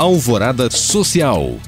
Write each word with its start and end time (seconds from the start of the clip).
Alvorada 0.00 0.70
Social. 0.70 1.58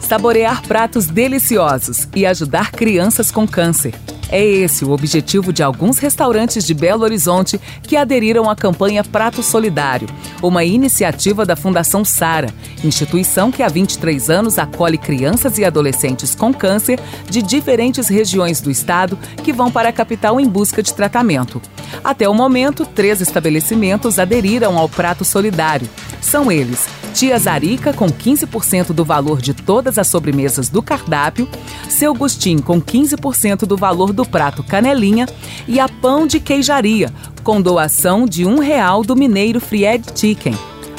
Saborear 0.00 0.62
pratos 0.62 1.06
deliciosos 1.06 2.08
e 2.16 2.24
ajudar 2.24 2.72
crianças 2.72 3.30
com 3.30 3.46
câncer. 3.46 3.94
É 4.34 4.44
esse 4.44 4.84
o 4.84 4.90
objetivo 4.90 5.52
de 5.52 5.62
alguns 5.62 5.98
restaurantes 5.98 6.66
de 6.66 6.74
Belo 6.74 7.04
Horizonte 7.04 7.60
que 7.84 7.96
aderiram 7.96 8.50
à 8.50 8.56
campanha 8.56 9.04
Prato 9.04 9.44
Solidário, 9.44 10.08
uma 10.42 10.64
iniciativa 10.64 11.46
da 11.46 11.54
Fundação 11.54 12.04
Sara, 12.04 12.52
instituição 12.82 13.52
que 13.52 13.62
há 13.62 13.68
23 13.68 14.30
anos 14.30 14.58
acolhe 14.58 14.98
crianças 14.98 15.56
e 15.56 15.64
adolescentes 15.64 16.34
com 16.34 16.52
câncer 16.52 16.98
de 17.30 17.42
diferentes 17.42 18.08
regiões 18.08 18.60
do 18.60 18.72
estado 18.72 19.16
que 19.44 19.52
vão 19.52 19.70
para 19.70 19.90
a 19.90 19.92
capital 19.92 20.40
em 20.40 20.48
busca 20.48 20.82
de 20.82 20.92
tratamento. 20.92 21.62
Até 22.02 22.28
o 22.28 22.34
momento, 22.34 22.84
três 22.84 23.20
estabelecimentos 23.20 24.18
aderiram 24.18 24.76
ao 24.76 24.88
Prato 24.88 25.24
Solidário. 25.24 25.88
São 26.20 26.50
eles 26.50 26.88
Tia 27.14 27.38
Zarica 27.38 27.92
com 27.92 28.06
15% 28.08 28.88
do 28.88 29.04
valor 29.04 29.40
de 29.40 29.54
todas 29.54 29.98
as 29.98 30.08
sobremesas 30.08 30.68
do 30.68 30.82
cardápio, 30.82 31.48
Seu 31.88 32.12
Gustim 32.12 32.58
com 32.58 32.82
15% 32.82 33.60
do 33.66 33.76
valor 33.76 34.12
do 34.12 34.26
prato 34.26 34.64
canelinha 34.64 35.26
e 35.68 35.78
a 35.78 35.88
Pão 35.88 36.26
de 36.26 36.40
Queijaria, 36.40 37.12
com 37.44 37.62
doação 37.62 38.26
de 38.26 38.44
um 38.44 38.58
real 38.58 39.04
do 39.04 39.14
mineiro 39.14 39.60
Fried 39.60 40.04
Chicken. 40.12 40.54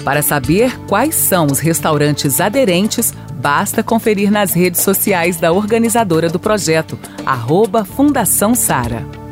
Para 0.05 0.21
saber 0.21 0.79
quais 0.87 1.15
são 1.15 1.47
os 1.47 1.59
restaurantes 1.59 2.39
aderentes, 2.39 3.13
basta 3.41 3.83
conferir 3.83 4.31
nas 4.31 4.53
redes 4.53 4.79
sociais 4.79 5.35
da 5.35 5.51
organizadora 5.51 6.29
do 6.29 6.39
projeto, 6.39 6.97
arroba 7.25 7.83
Fundação 7.83 8.55
Sara 8.55 9.24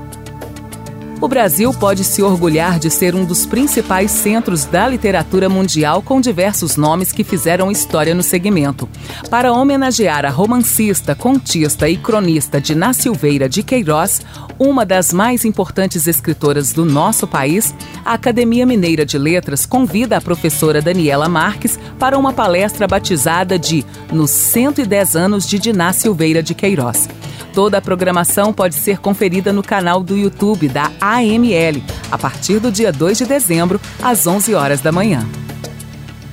o 1.23 1.27
Brasil 1.30 1.73
pode 1.73 2.04
se 2.04 2.22
orgulhar 2.22 2.77
de 2.77 2.90
ser 2.90 3.16
um 3.16 3.23
dos 3.23 3.45
principais 3.45 4.12
centros 4.12 4.66
da 4.66 4.90
literatura 4.90 5.48
mundial 5.48 6.02
com 6.02 6.20
diversos 6.20 6.76
nomes 6.76 7.13
que 7.13 7.23
fizeram 7.23 7.72
história 7.72 8.13
no 8.13 8.22
segmento. 8.22 8.90
Para 9.30 9.54
homenagear 9.54 10.26
a 10.26 10.29
romancista, 10.29 11.16
contista 11.16 11.88
e 11.88 11.96
cronista 11.96 12.60
Dina 12.60 12.91
Silveira 12.91 13.48
de 13.48 13.63
Queiroz, 13.63 14.21
uma 14.60 14.85
das 14.85 15.13
mais 15.13 15.46
importantes 15.46 16.07
escritoras 16.07 16.74
do 16.74 16.84
nosso 16.84 17.26
país, 17.26 17.74
a 18.04 18.16
Academia 18.16 18.66
Mineira 18.66 19.05
de 19.05 19.18
Letras 19.18 19.66
convida 19.66 20.18
a 20.18 20.21
professora 20.21 20.82
Daniela 20.82 21.29
Marques 21.29 21.79
para 21.98 22.20
uma 22.20 22.34
palestra 22.34 22.85
batizada 22.85 23.57
de 23.57 23.85
Nos 24.12 24.29
110 24.29 25.16
anos 25.16 25.48
de 25.48 25.57
Dina 25.57 25.94
Silveira 25.94 26.44
de 26.44 26.54
Queiroz. 26.54 27.07
Toda 27.54 27.77
a 27.77 27.82
programação 27.82 28.51
pode 28.51 28.73
ser 28.73 28.98
conferida 28.98 29.54
no 29.54 29.62
canal 29.62 30.01
do 30.01 30.18
YouTube 30.18 30.68
da 30.68 30.91
AML, 30.99 31.84
a 32.12 32.18
partir 32.18 32.60
do 32.60 32.71
dia 32.71 32.91
2 32.91 33.20
de 33.20 33.26
dezembro, 33.26 33.79
às 34.01 34.26
11 34.26 34.55
horas 34.55 34.82
da 34.82 34.91
manhã. 34.91 35.23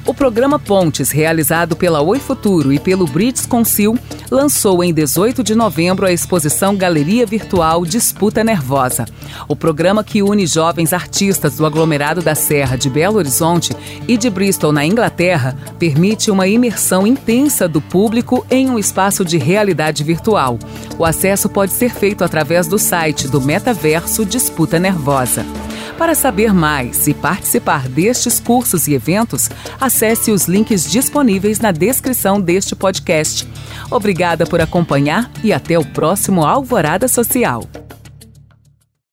O 0.06 0.14
programa 0.14 0.58
Pontes, 0.58 1.10
realizado 1.10 1.76
pela 1.76 2.00
Oi 2.00 2.18
Futuro 2.18 2.72
e 2.72 2.78
pelo 2.78 3.06
Brits 3.06 3.44
Consil, 3.44 3.98
lançou 4.30 4.84
em 4.84 4.94
18 4.94 5.42
de 5.42 5.54
novembro 5.54 6.06
a 6.06 6.12
exposição 6.12 6.76
Galeria 6.76 7.26
Virtual 7.26 7.84
Disputa 7.84 8.44
Nervosa. 8.44 9.04
O 9.48 9.56
programa 9.56 10.04
que 10.04 10.22
une 10.22 10.46
jovens 10.46 10.92
artistas 10.92 11.56
do 11.56 11.66
aglomerado 11.66 12.22
da 12.22 12.34
Serra 12.34 12.76
de 12.76 12.88
Belo 12.88 13.16
Horizonte 13.16 13.74
e 14.06 14.16
de 14.16 14.30
Bristol, 14.30 14.72
na 14.72 14.86
Inglaterra, 14.86 15.56
permite 15.78 16.30
uma 16.30 16.46
imersão 16.46 17.06
intensa 17.06 17.66
do 17.66 17.80
público 17.80 18.46
em 18.50 18.70
um 18.70 18.78
espaço 18.78 19.24
de 19.24 19.36
realidade 19.36 20.04
virtual. 20.04 20.58
O 20.96 21.04
acesso 21.04 21.48
pode 21.48 21.72
ser 21.72 21.92
feito 21.92 22.22
através 22.22 22.68
do 22.68 22.78
site 22.78 23.26
do 23.26 23.40
Metaverso 23.40 24.24
Disputa 24.24 24.78
Nervosa. 24.78 25.44
Para 25.98 26.14
saber 26.14 26.54
mais 26.54 27.06
e 27.08 27.12
participar 27.12 27.86
destes 27.86 28.40
cursos 28.40 28.88
e 28.88 28.94
eventos, 28.94 29.50
acesse 29.78 30.30
os 30.30 30.46
links 30.46 30.90
disponíveis 30.90 31.60
na 31.60 31.72
descrição 31.72 32.40
deste 32.40 32.74
podcast. 32.74 33.46
Obrigada 33.90 34.46
por 34.46 34.60
acompanhar 34.60 35.30
e 35.42 35.52
até 35.52 35.78
o 35.78 35.84
próximo 35.84 36.44
Alvorada 36.44 37.08
Social. 37.08 37.64